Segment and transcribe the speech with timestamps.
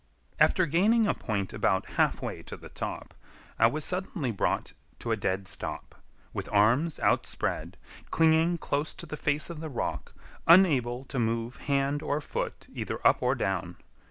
[0.39, 3.13] After gaining a point about halfway to the top,
[3.59, 5.93] I was suddenly brought to a dead stop,
[6.33, 7.77] with arms outspread,
[8.09, 10.15] clinging close to the face of the rock,
[10.47, 13.75] unable to move hand or foot either up or down.